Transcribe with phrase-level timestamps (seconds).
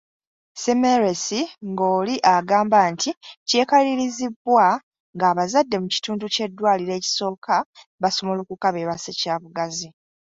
[0.61, 1.39] Semmelwesi
[1.69, 3.09] ng’oli agamba nti
[3.47, 4.65] kyekalirizibbwa
[5.15, 7.55] ng’abazadde mu kitundu ky’eddwaliro ekisooka
[8.01, 9.89] basumulukuka beebase kyabugazi.